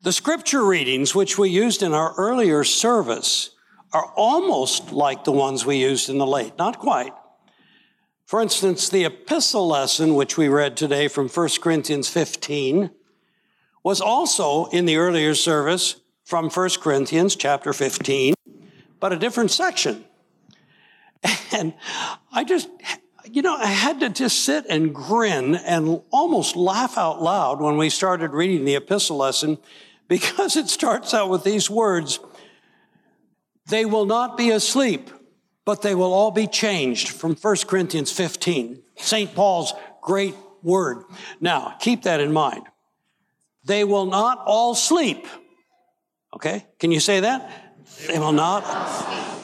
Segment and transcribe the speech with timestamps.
[0.00, 3.50] The scripture readings, which we used in our earlier service,
[3.92, 7.12] are almost like the ones we used in the late, not quite.
[8.24, 12.90] For instance, the epistle lesson, which we read today from 1 Corinthians 15,
[13.82, 18.34] was also in the earlier service from 1 Corinthians chapter 15,
[19.00, 20.04] but a different section.
[21.50, 21.72] And
[22.30, 22.68] I just,
[23.24, 27.78] you know, I had to just sit and grin and almost laugh out loud when
[27.78, 29.58] we started reading the epistle lesson
[30.08, 32.18] because it starts out with these words
[33.68, 35.10] They will not be asleep,
[35.64, 39.34] but they will all be changed from 1 Corinthians 15, St.
[39.34, 41.04] Paul's great word.
[41.40, 42.64] Now, keep that in mind.
[43.64, 45.26] They will not all sleep.
[46.34, 46.66] Okay?
[46.78, 47.76] Can you say that?
[48.06, 48.64] They will not,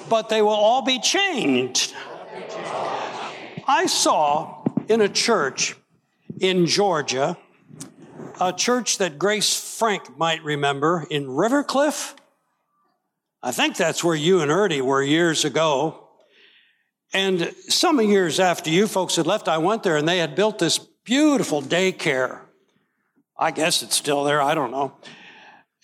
[0.09, 1.95] but they will all be changed.
[3.67, 5.77] I saw in a church
[6.41, 7.37] in Georgia,
[8.41, 12.15] a church that Grace Frank might remember in Rivercliff.
[13.43, 16.09] I think that's where you and Ernie were years ago.
[17.13, 20.59] And some years after you folks had left, I went there and they had built
[20.59, 22.41] this beautiful daycare.
[23.39, 24.95] I guess it's still there, I don't know.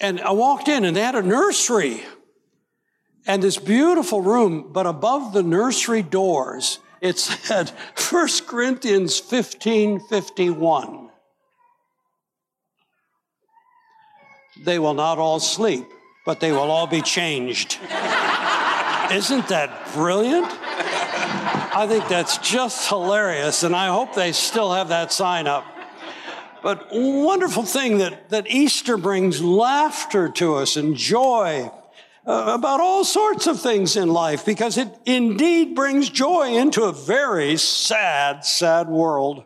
[0.00, 2.02] And I walked in and they had a nursery
[3.26, 7.70] and this beautiful room, but above the nursery doors, it said
[8.10, 11.09] 1 Corinthians 15 51.
[14.62, 15.86] They will not all sleep,
[16.26, 17.78] but they will all be changed.
[19.10, 20.46] Isn't that brilliant?
[21.72, 25.64] I think that's just hilarious, and I hope they still have that sign up.
[26.62, 31.70] But wonderful thing that, that Easter brings laughter to us and joy
[32.26, 36.92] uh, about all sorts of things in life because it indeed brings joy into a
[36.92, 39.44] very sad, sad world.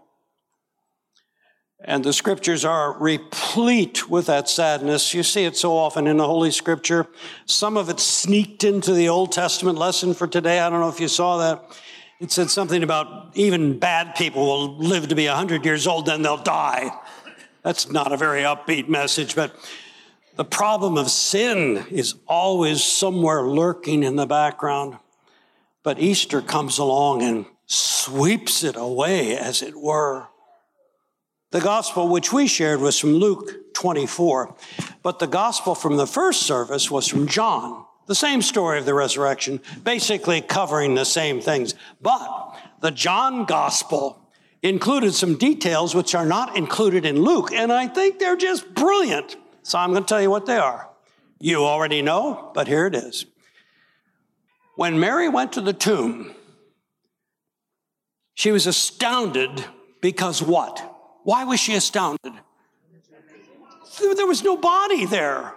[1.86, 5.12] And the scriptures are replete with that sadness.
[5.12, 7.06] You see it so often in the Holy Scripture.
[7.44, 10.60] Some of it sneaked into the Old Testament lesson for today.
[10.60, 11.78] I don't know if you saw that.
[12.20, 16.22] It said something about even bad people will live to be 100 years old, then
[16.22, 16.90] they'll die.
[17.62, 19.54] That's not a very upbeat message, but
[20.36, 24.96] the problem of sin is always somewhere lurking in the background.
[25.82, 30.28] But Easter comes along and sweeps it away, as it were.
[31.54, 34.56] The gospel which we shared was from Luke 24,
[35.04, 37.84] but the gospel from the first service was from John.
[38.06, 41.76] The same story of the resurrection, basically covering the same things.
[42.02, 44.18] But the John gospel
[44.64, 49.36] included some details which are not included in Luke, and I think they're just brilliant.
[49.62, 50.90] So I'm going to tell you what they are.
[51.38, 53.26] You already know, but here it is.
[54.74, 56.34] When Mary went to the tomb,
[58.34, 59.64] she was astounded
[60.00, 60.90] because what?
[61.24, 62.32] Why was she astounded?
[63.98, 65.54] There was no body there.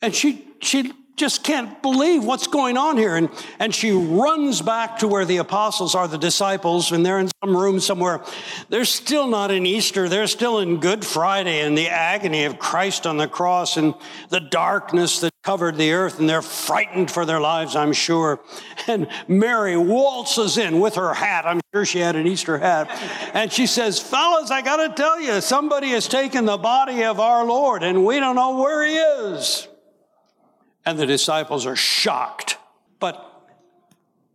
[0.00, 3.16] And she, she just can't believe what's going on here.
[3.16, 7.30] And, and she runs back to where the apostles are, the disciples, and they're in
[7.42, 8.22] some room somewhere.
[8.68, 10.08] They're still not in Easter.
[10.08, 13.94] They're still in Good Friday and the agony of Christ on the cross and
[14.28, 16.18] the darkness that covered the earth.
[16.18, 18.40] And they're frightened for their lives, I'm sure.
[18.88, 21.46] And Mary waltzes in with her hat.
[21.46, 22.88] I'm sure she had an Easter hat.
[23.32, 27.20] And she says, Fellas, I got to tell you, somebody has taken the body of
[27.20, 29.68] our Lord, and we don't know where he is
[30.84, 32.58] and the disciples are shocked.
[33.00, 33.30] But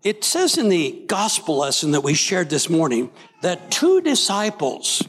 [0.03, 3.11] it says in the gospel lesson that we shared this morning
[3.41, 5.07] that two disciples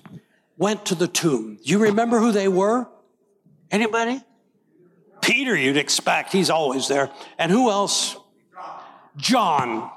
[0.56, 1.58] went to the tomb.
[1.62, 2.88] You remember who they were?
[3.70, 4.22] Anybody?
[5.30, 6.32] Peter, you'd expect.
[6.32, 7.08] He's always there.
[7.38, 8.16] And who else?
[9.16, 9.88] John.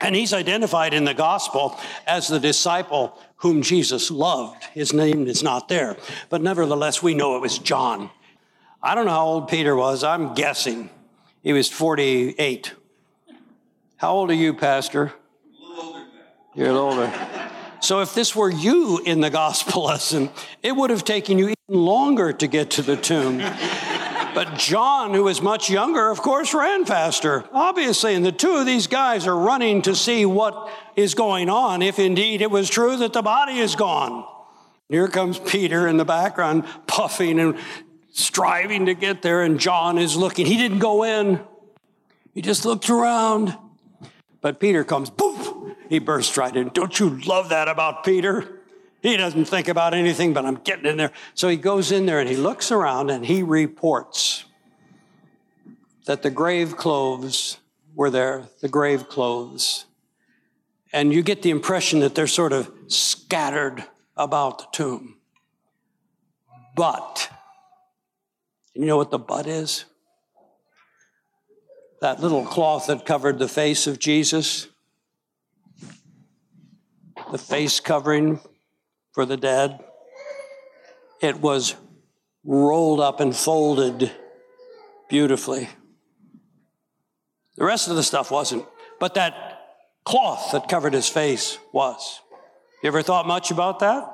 [0.00, 4.62] And he's identified in the gospel as the disciple whom Jesus loved.
[4.74, 5.96] His name is not there,
[6.28, 8.08] but nevertheless, we know it was John.
[8.80, 10.04] I don't know how old Peter was.
[10.04, 10.90] I'm guessing
[11.42, 12.72] he was 48.
[13.96, 15.12] How old are you, Pastor?
[15.60, 16.06] A.
[16.54, 17.12] You're older.
[17.80, 20.30] So if this were you in the gospel lesson,
[20.62, 23.42] it would have taken you even longer to get to the tomb.
[24.38, 27.44] But John, who was much younger, of course, ran faster.
[27.52, 31.82] Obviously, and the two of these guys are running to see what is going on,
[31.82, 34.24] if indeed it was true that the body is gone.
[34.88, 37.58] Here comes Peter in the background, puffing and
[38.12, 40.46] striving to get there, and John is looking.
[40.46, 41.40] He didn't go in,
[42.32, 43.58] he just looked around.
[44.40, 46.68] But Peter comes, boom, he bursts right in.
[46.68, 48.57] Don't you love that about Peter?
[49.00, 51.12] He doesn't think about anything, but I'm getting in there.
[51.34, 54.44] So he goes in there and he looks around and he reports
[56.06, 57.58] that the grave clothes
[57.94, 59.84] were there, the grave clothes.
[60.92, 63.84] And you get the impression that they're sort of scattered
[64.16, 65.18] about the tomb.
[66.74, 67.30] But
[68.74, 69.84] you know what the but is?
[72.00, 74.68] That little cloth that covered the face of Jesus,
[77.32, 78.40] the face covering
[79.18, 79.80] for the dead,
[81.20, 81.74] it was
[82.44, 84.12] rolled up and folded
[85.08, 85.68] beautifully.
[87.56, 88.64] The rest of the stuff wasn't,
[89.00, 89.34] but that
[90.04, 92.20] cloth that covered his face was.
[92.80, 94.08] You ever thought much about that?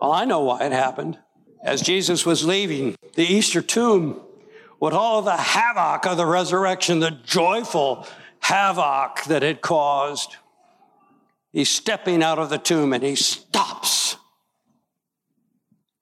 [0.00, 1.18] Well, I know why it happened.
[1.64, 4.20] As Jesus was leaving the Easter tomb,
[4.78, 8.06] with all the havoc of the resurrection, the joyful
[8.38, 10.36] havoc that it caused,
[11.56, 14.16] he's stepping out of the tomb and he stops.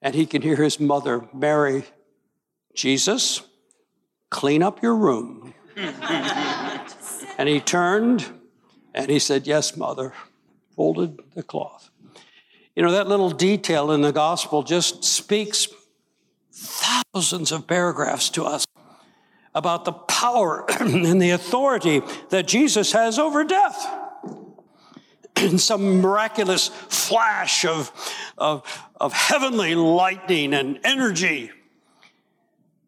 [0.03, 1.85] And he can hear his mother, Mary,
[2.75, 3.41] Jesus,
[4.31, 5.55] clean up your room.
[5.77, 8.27] and he turned
[8.95, 10.13] and he said, Yes, mother,
[10.75, 11.89] folded the cloth.
[12.75, 15.69] You know, that little detail in the gospel just speaks
[16.53, 18.67] thousands of paragraphs to us
[19.55, 24.04] about the power and the authority that Jesus has over death.
[25.43, 27.91] In some miraculous flash of,
[28.39, 31.51] of, of heavenly lightning and energy,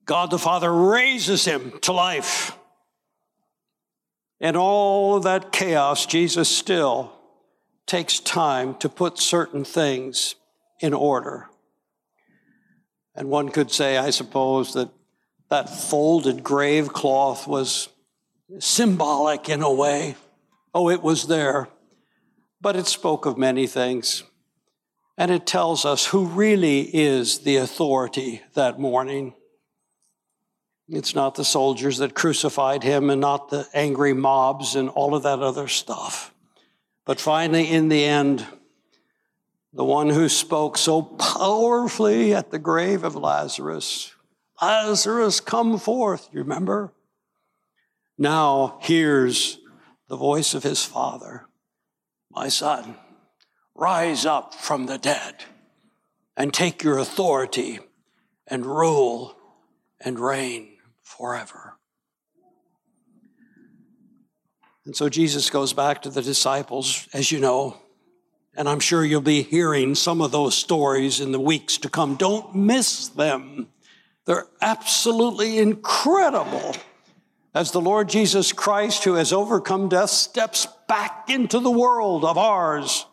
[0.04, 2.56] God the Father raises him to life.
[4.40, 7.12] In all of that chaos, Jesus still
[7.86, 10.34] takes time to put certain things
[10.80, 11.48] in order.
[13.14, 14.90] And one could say, I suppose, that
[15.48, 17.88] that folded grave cloth was
[18.58, 20.16] symbolic in a way.
[20.74, 21.68] Oh, it was there,
[22.60, 24.22] but it spoke of many things.
[25.18, 29.34] And it tells us who really is the authority that morning.
[30.88, 35.22] It's not the soldiers that crucified him and not the angry mobs and all of
[35.24, 36.32] that other stuff.
[37.04, 38.46] But finally, in the end,
[39.72, 44.12] the one who spoke so powerfully at the grave of Lazarus,
[44.60, 46.92] Lazarus, come forth, you remember?
[48.16, 49.58] Now hears
[50.08, 51.46] the voice of his father,
[52.36, 52.96] My son,
[53.74, 55.36] rise up from the dead
[56.36, 57.78] and take your authority
[58.46, 59.34] and rule
[59.98, 61.78] and reign forever.
[64.84, 67.78] And so Jesus goes back to the disciples, as you know,
[68.54, 72.16] and I'm sure you'll be hearing some of those stories in the weeks to come.
[72.16, 73.68] Don't miss them.
[74.26, 76.76] They're absolutely incredible.
[77.54, 82.38] As the Lord Jesus Christ, who has overcome death, steps back into the world of
[82.38, 83.06] ours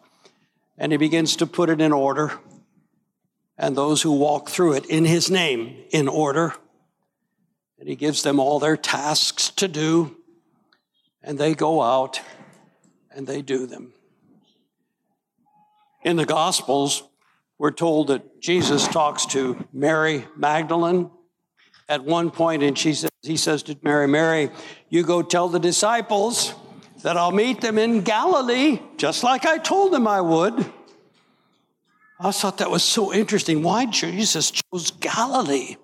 [0.77, 2.33] and he begins to put it in order.
[3.57, 6.55] And those who walk through it in his name in order.
[7.79, 10.17] And he gives them all their tasks to do
[11.21, 12.19] and they go out
[13.11, 13.93] and they do them.
[16.03, 17.03] In the Gospels,
[17.57, 21.09] we're told that Jesus talks to Mary Magdalene
[21.87, 24.49] at one point, and she says, he says to Mary, Mary,
[24.89, 26.53] you go tell the disciples
[27.03, 30.65] that I'll meet them in Galilee, just like I told them I would.
[32.19, 33.61] I thought that was so interesting.
[33.61, 35.75] Why Jesus chose Galilee?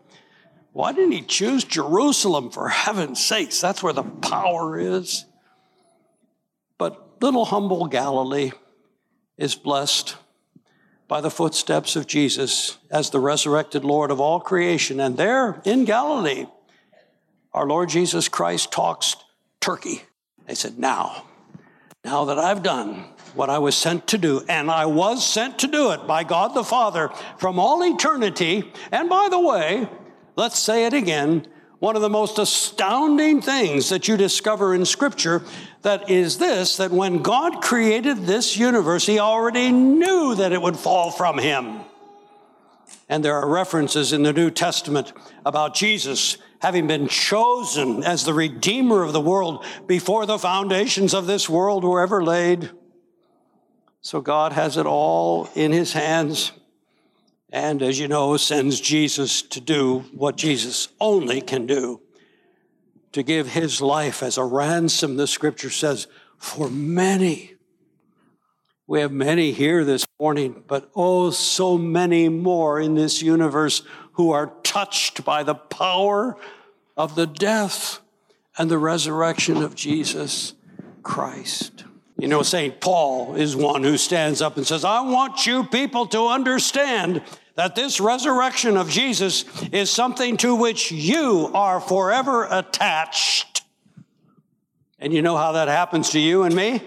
[0.72, 3.60] Why didn't he choose Jerusalem for heaven's sakes?
[3.60, 5.26] That's where the power is.
[6.78, 8.52] But little humble Galilee
[9.38, 10.16] is blessed
[11.10, 15.02] by the footsteps of Jesus as the resurrected Lord of all creation.
[15.02, 16.46] And there in Galilee,
[17.54, 19.18] our Lord Jesus Christ talks
[19.60, 20.04] Turkey.
[20.50, 21.26] They said, Now,
[22.04, 25.68] now that I've done what I was sent to do, and I was sent to
[25.68, 29.88] do it by God the Father from all eternity, and by the way,
[30.36, 31.46] let's say it again,
[31.78, 35.44] one of the most astounding things that you discover in Scripture
[35.84, 40.78] that is this that when God created this universe, He already knew that it would
[40.78, 41.82] fall from Him.
[43.08, 45.14] And there are references in the New Testament
[45.46, 51.26] about Jesus having been chosen as the Redeemer of the world before the foundations of
[51.26, 52.70] this world were ever laid.
[54.02, 56.52] So God has it all in His hands
[57.52, 62.02] and, as you know, sends Jesus to do what Jesus only can do
[63.12, 67.56] to give his life as a ransom, the scripture says, for many.
[68.90, 74.32] We have many here this morning, but oh, so many more in this universe who
[74.32, 76.36] are touched by the power
[76.98, 78.00] of the death
[78.58, 80.56] and the resurrection of Jesus
[81.04, 81.84] Christ.
[82.18, 82.82] You know, St.
[82.82, 87.22] Paul is one who stands up and says, I want you people to understand
[87.54, 93.62] that this resurrection of Jesus is something to which you are forever attached.
[94.98, 96.82] And you know how that happens to you and me?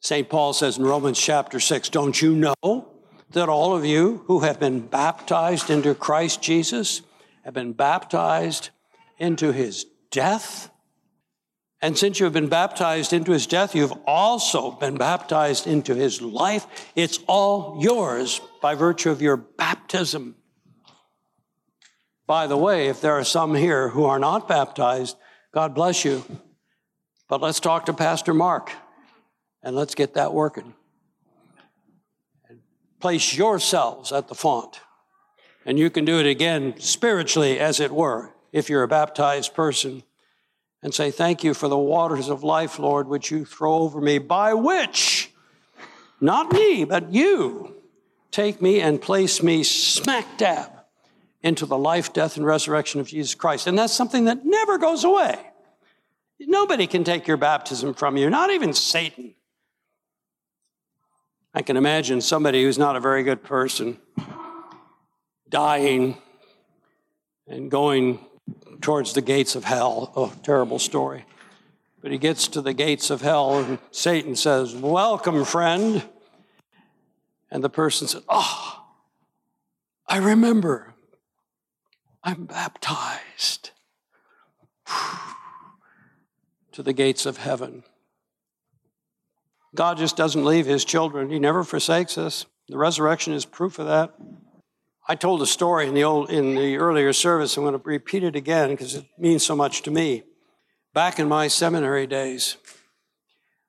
[0.00, 0.28] St.
[0.28, 2.88] Paul says in Romans chapter 6, Don't you know
[3.30, 7.02] that all of you who have been baptized into Christ Jesus
[7.44, 8.70] have been baptized
[9.18, 10.70] into his death.
[11.80, 16.22] And since you have been baptized into his death, you've also been baptized into his
[16.22, 16.66] life.
[16.96, 20.36] It's all yours by virtue of your baptism.
[22.26, 25.16] By the way, if there are some here who are not baptized,
[25.52, 26.24] God bless you.
[27.28, 28.72] But let's talk to Pastor Mark
[29.62, 30.74] and let's get that working.
[33.00, 34.80] Place yourselves at the font.
[35.64, 40.02] And you can do it again spiritually, as it were, if you're a baptized person,
[40.82, 44.18] and say, Thank you for the waters of life, Lord, which you throw over me,
[44.18, 45.30] by which,
[46.20, 47.74] not me, but you,
[48.30, 50.70] take me and place me smack dab
[51.42, 53.66] into the life, death, and resurrection of Jesus Christ.
[53.66, 55.38] And that's something that never goes away.
[56.40, 59.34] Nobody can take your baptism from you, not even Satan.
[61.58, 63.98] I can imagine somebody who's not a very good person
[65.48, 66.16] dying
[67.48, 68.24] and going
[68.80, 70.12] towards the gates of hell.
[70.14, 71.24] Oh, terrible story.
[72.00, 76.04] But he gets to the gates of hell, and Satan says, Welcome, friend.
[77.50, 78.84] And the person says, Oh,
[80.06, 80.94] I remember.
[82.22, 83.72] I'm baptized
[86.70, 87.82] to the gates of heaven.
[89.78, 91.30] God just doesn't leave his children.
[91.30, 92.46] He never forsakes us.
[92.66, 94.12] The resurrection is proof of that.
[95.06, 97.56] I told a story in the old in the earlier service.
[97.56, 100.24] I'm going to repeat it again because it means so much to me.
[100.94, 102.56] Back in my seminary days,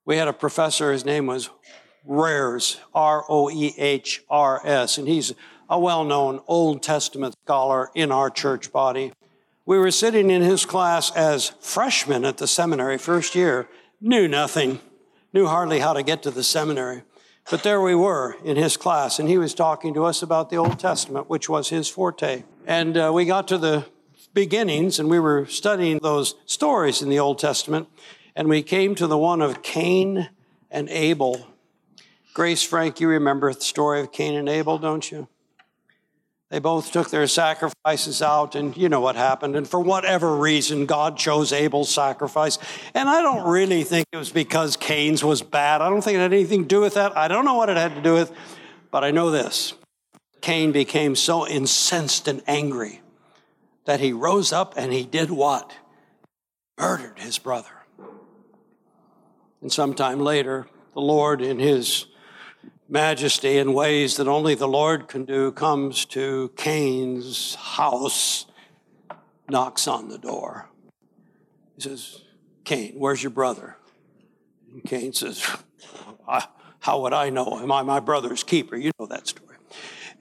[0.04, 1.51] we had a professor, his name was
[2.10, 5.36] Roehrs, R O E H R S, and he's
[5.70, 9.13] a well known Old Testament scholar in our church body.
[9.63, 13.70] We were sitting in his class as freshmen at the seminary, first year,
[14.01, 14.80] knew nothing
[15.33, 17.03] knew hardly how to get to the seminary.
[17.50, 20.57] But there we were in his class, and he was talking to us about the
[20.57, 22.43] Old Testament, which was his forte.
[22.67, 23.86] And uh, we got to the
[24.33, 27.88] beginnings, and we were studying those stories in the Old Testament,
[28.36, 30.29] and we came to the one of Cain
[30.69, 31.48] and Abel.
[32.36, 35.27] Grace Frank, you remember the story of Cain and Abel, don't you?
[36.50, 39.56] They both took their sacrifices out, and you know what happened.
[39.56, 42.58] And for whatever reason, God chose Abel's sacrifice.
[42.96, 45.82] And I don't really think it was because Cain's was bad.
[45.82, 47.15] I don't think it had anything to do with that.
[47.15, 48.32] I don't know what it had to do with,
[48.89, 49.74] but I know this
[50.41, 53.01] Cain became so incensed and angry
[53.86, 55.75] that he rose up and he did what?
[56.79, 57.70] Murdered his brother.
[59.62, 62.06] And sometime later, the Lord, in his
[62.89, 68.46] majesty in ways that only the Lord can do comes to Cain's house,
[69.48, 70.67] knocks on the door.
[71.75, 72.24] He says,
[72.63, 73.77] Cain, where's your brother?
[74.74, 75.46] And Cain says,
[76.79, 77.60] How would I know?
[77.60, 78.75] Am I my brother's keeper?
[78.75, 79.58] You know that story.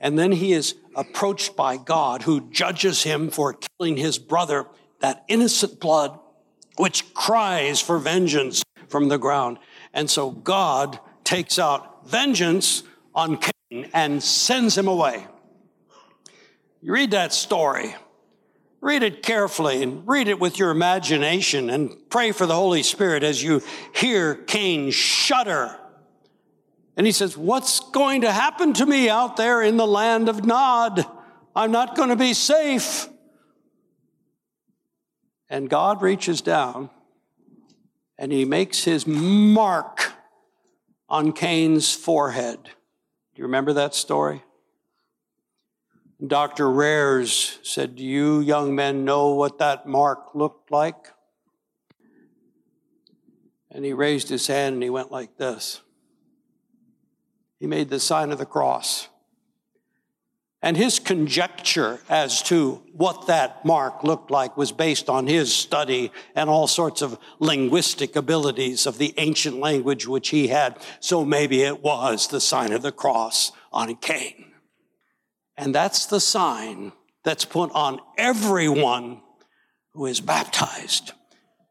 [0.00, 4.66] And then he is approached by God, who judges him for killing his brother,
[5.00, 6.18] that innocent blood
[6.76, 9.58] which cries for vengeance from the ground.
[9.92, 12.82] And so God takes out vengeance
[13.14, 15.26] on Cain and sends him away.
[16.80, 17.94] You read that story,
[18.80, 23.22] read it carefully and read it with your imagination and pray for the Holy Spirit
[23.22, 23.62] as you
[23.94, 25.76] hear Cain shudder.
[26.96, 30.44] And he says, What's going to happen to me out there in the land of
[30.44, 31.04] Nod?
[31.54, 33.08] I'm not going to be safe.
[35.48, 36.90] And God reaches down
[38.18, 40.07] and he makes his mark
[41.08, 42.58] on Cain's forehead.
[42.64, 42.70] Do
[43.42, 44.42] you remember that story?
[46.24, 46.64] Dr.
[46.64, 51.12] Roehrs said, Do you young men know what that mark looked like?
[53.70, 55.82] And he raised his hand and he went like this.
[57.60, 59.08] He made the sign of the cross.
[60.60, 66.10] And his conjecture as to what that mark looked like was based on his study
[66.34, 70.76] and all sorts of linguistic abilities of the ancient language which he had.
[70.98, 74.52] So maybe it was the sign of the cross on Cain.
[75.56, 79.20] And that's the sign that's put on everyone
[79.92, 81.12] who is baptized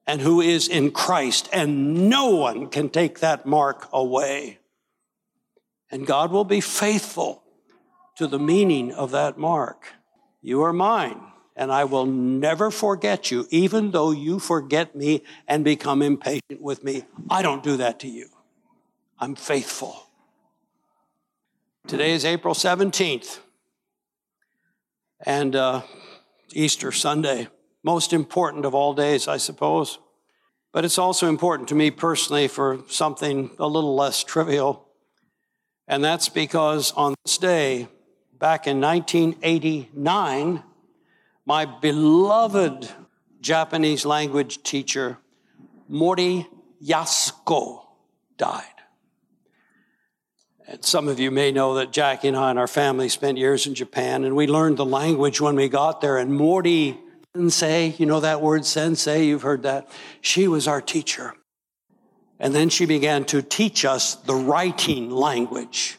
[0.06, 4.60] and who is in Christ, and no one can take that mark away.
[5.92, 7.44] And God will be faithful
[8.18, 9.94] to the meaning of that mark.
[10.42, 11.22] You are mine,
[11.56, 16.84] and I will never forget you, even though you forget me and become impatient with
[16.84, 17.06] me.
[17.30, 18.30] I don't do that to you.
[19.20, 20.08] I'm faithful.
[21.86, 23.40] Today is April 17th,
[25.26, 25.82] and uh,
[26.54, 27.48] Easter Sunday,
[27.84, 30.00] most important of all days, I suppose.
[30.74, 34.88] But it's also important to me personally for something a little less trivial.
[35.88, 37.88] And that's because on this day,
[38.40, 40.64] back in 1989,
[41.46, 42.90] my beloved
[43.42, 45.18] Japanese language teacher,
[45.88, 46.48] Mori
[46.84, 47.82] Yasuko,
[48.38, 48.64] died.
[50.68, 53.66] And some of you may know that Jackie and I and our family spent years
[53.66, 56.18] in Japan, and we learned the language when we got there.
[56.18, 57.00] And Mori
[57.34, 59.90] Sensei, you know that word sensei, you've heard that.
[60.22, 61.34] She was our teacher.
[62.40, 65.98] And then she began to teach us the writing language.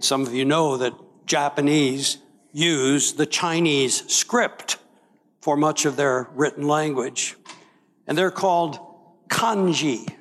[0.00, 0.94] Some of you know that
[1.28, 2.18] Japanese
[2.52, 4.78] use the Chinese script
[5.40, 7.36] for much of their written language.
[8.06, 8.78] And they're called
[9.28, 10.12] kanji.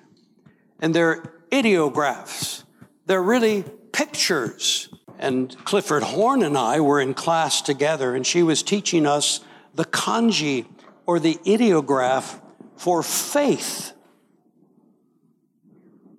[0.79, 2.63] And they're ideographs.
[3.05, 4.89] They're really pictures.
[5.17, 9.39] And Clifford Horn and I were in class together, and she was teaching us
[9.73, 10.67] the kanji
[11.07, 12.39] or the ideograph
[12.75, 13.93] for faith.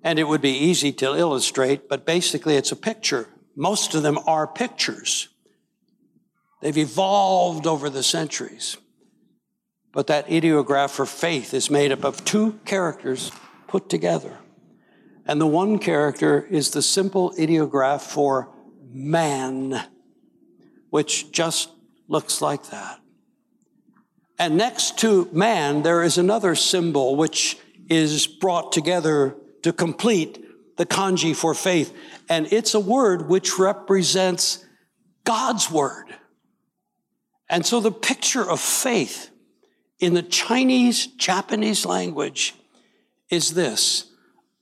[0.03, 3.29] And it would be easy to illustrate, but basically it's a picture.
[3.59, 5.27] Most of them are pictures.
[6.61, 8.77] They've evolved over the centuries.
[9.91, 13.33] But that ideograph for faith is made up of two characters
[13.67, 14.37] put together.
[15.25, 18.49] And the one character is the simple ideograph for
[18.93, 19.83] man,
[20.89, 21.69] which just
[22.07, 23.01] looks like that.
[24.37, 27.57] And next to man, there is another symbol which
[27.89, 30.45] is brought together to complete
[30.79, 31.93] the kanji for faith.
[32.29, 34.65] And it's a word which represents
[35.25, 36.05] God's word.
[37.49, 39.29] And so the picture of faith
[39.99, 42.55] in the Chinese Japanese language
[43.29, 44.09] is this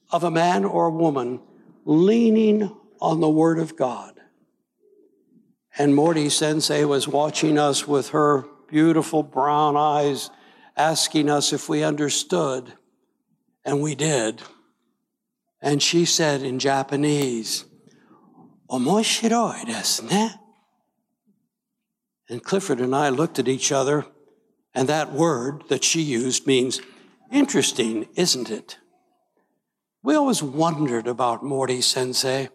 [0.09, 1.39] of a man or a woman
[1.85, 4.19] leaning on the word of God.
[5.77, 10.31] And Mori Sensei was watching us with her beautiful brown eyes,
[10.75, 12.73] asking us if we understood.
[13.63, 14.41] And we did.
[15.61, 17.65] And she said in Japanese,
[18.69, 20.29] Omoshiroi desu ne.
[22.29, 24.05] And Clifford and I looked at each other,
[24.73, 26.81] and that word that she used means
[27.31, 28.77] interesting, isn't it?
[30.03, 32.49] We always wondered about Mori Sensei.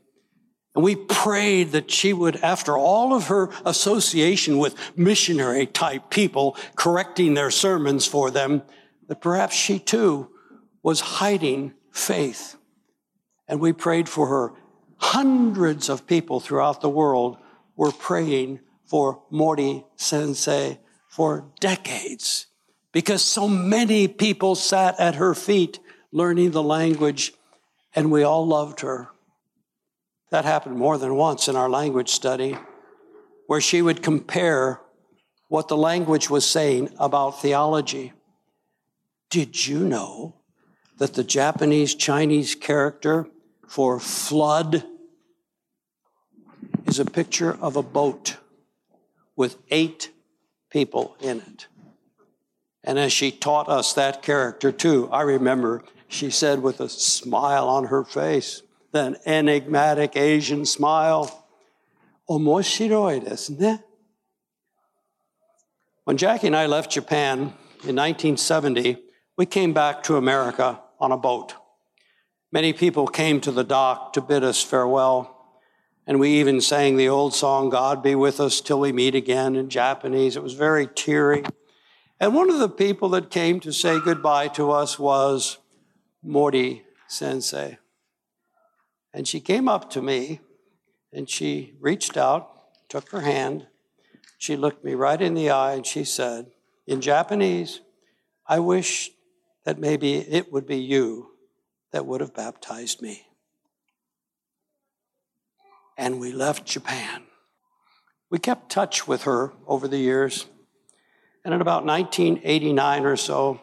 [0.74, 6.56] And we prayed that she would, after all of her association with missionary type people
[6.76, 8.62] correcting their sermons for them,
[9.08, 10.30] that perhaps she too
[10.82, 12.56] was hiding faith.
[13.52, 14.54] And we prayed for her.
[14.96, 17.36] Hundreds of people throughout the world
[17.76, 22.46] were praying for Mori Sensei for decades
[22.92, 25.80] because so many people sat at her feet
[26.12, 27.34] learning the language
[27.94, 29.08] and we all loved her.
[30.30, 32.56] That happened more than once in our language study,
[33.48, 34.80] where she would compare
[35.48, 38.14] what the language was saying about theology.
[39.28, 40.36] Did you know
[40.96, 43.26] that the Japanese Chinese character
[43.72, 44.84] for flood
[46.84, 48.36] is a picture of a boat
[49.34, 50.10] with eight
[50.68, 51.68] people in it?
[52.84, 57.66] And as she taught us that character too, I remember she said with a smile
[57.66, 61.46] on her face, that enigmatic Asian smile,
[62.28, 63.82] omoshiroi desu.
[66.04, 67.38] When Jackie and I left Japan
[67.84, 68.98] in 1970,
[69.38, 71.54] we came back to America on a boat.
[72.52, 75.56] Many people came to the dock to bid us farewell,
[76.06, 79.56] and we even sang the old song, God be with us till we meet again,
[79.56, 80.36] in Japanese.
[80.36, 81.44] It was very teary.
[82.20, 85.56] And one of the people that came to say goodbye to us was
[86.22, 87.78] Mori Sensei.
[89.14, 90.40] And she came up to me
[91.10, 92.50] and she reached out,
[92.90, 93.66] took her hand.
[94.36, 96.50] She looked me right in the eye and she said,
[96.86, 97.80] in Japanese,
[98.46, 99.10] I wish
[99.64, 101.31] that maybe it would be you
[101.92, 103.26] that would have baptized me.
[105.96, 107.22] And we left Japan.
[108.30, 110.46] We kept touch with her over the years.
[111.44, 113.60] And in about 1989 or so,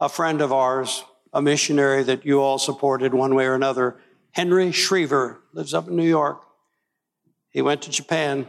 [0.00, 3.98] a friend of ours, a missionary that you all supported one way or another,
[4.32, 6.42] Henry Schriever, lives up in New York.
[7.50, 8.46] He went to Japan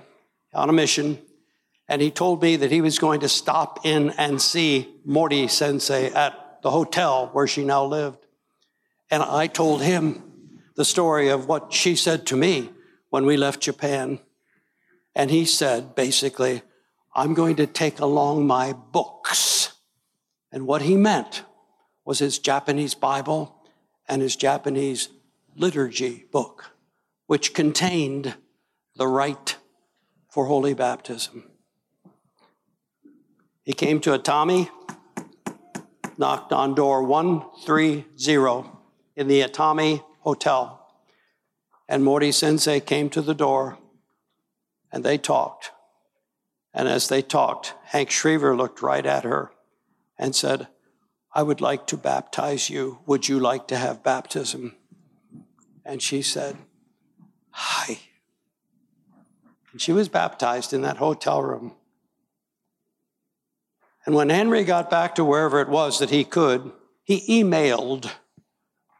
[0.53, 1.19] on a mission,
[1.87, 6.13] and he told me that he was going to stop in and see Mori Sensei
[6.13, 8.20] at the hotel where she now lived.
[9.11, 10.23] And I told him
[10.75, 12.69] the story of what she said to me
[13.09, 14.19] when we left Japan.
[15.13, 16.61] And he said, basically,
[17.13, 19.73] I'm going to take along my books.
[20.49, 21.43] And what he meant
[22.05, 23.61] was his Japanese Bible
[24.07, 25.09] and his Japanese
[25.57, 26.71] liturgy book,
[27.27, 28.35] which contained
[28.95, 29.57] the rite
[30.29, 31.49] for holy baptism.
[33.63, 34.69] He came to Atami,
[36.17, 38.05] knocked on door 130
[39.15, 40.77] in the Atami Hotel.
[41.87, 43.77] and Mori Sensei came to the door
[44.91, 45.71] and they talked.
[46.73, 49.51] And as they talked, Hank Schriever looked right at her
[50.17, 50.67] and said,
[51.33, 52.99] I would like to baptize you.
[53.05, 54.75] Would you like to have baptism?
[55.85, 56.57] And she said,
[57.51, 57.99] Hi.
[59.71, 61.75] And she was baptized in that hotel room.
[64.05, 66.71] And when Henry got back to wherever it was that he could,
[67.03, 68.11] he emailed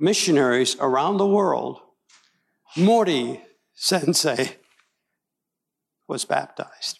[0.02, 1.80] missionaries around the world.
[2.76, 3.42] Mori
[3.74, 4.58] Sensei
[6.08, 7.00] was baptized.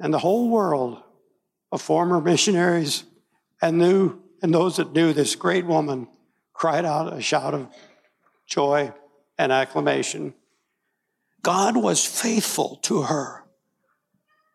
[0.00, 1.02] And the whole world
[1.70, 3.04] of former missionaries
[3.60, 6.08] and knew and those that knew this great woman
[6.52, 7.68] cried out a shout of
[8.46, 8.92] joy
[9.38, 10.34] and acclamation.
[11.42, 13.41] God was faithful to her.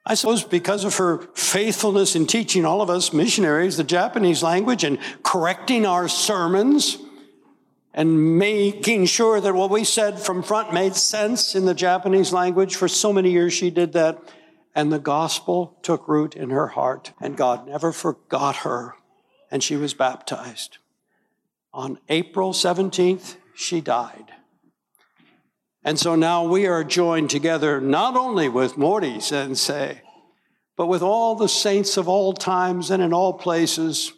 [0.10, 4.86] I suppose because of her faithfulness in teaching all of us missionaries the Japanese language
[4.86, 6.98] and correcting our sermons
[7.94, 12.76] and making sure that what we said from front made sense in the Japanese language.
[12.76, 14.18] For so many years, she did that.
[14.74, 18.94] And the gospel took root in her heart, and God never forgot her,
[19.50, 20.78] and she was baptized.
[21.74, 24.32] On April 17th, she died.
[25.88, 30.02] And so now we are joined together not only with Mori Sensei,
[30.76, 34.12] but with all the saints of all times and in all places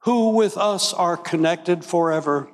[0.00, 2.50] who with us are connected forever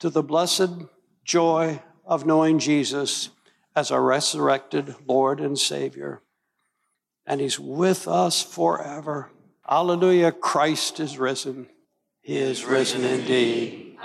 [0.00, 0.84] to the blessed
[1.24, 3.30] joy of knowing Jesus
[3.74, 6.20] as our resurrected Lord and Savior.
[7.24, 9.30] And He's with us forever.
[9.66, 11.68] Hallelujah, Christ is risen.
[12.20, 13.96] He is risen indeed.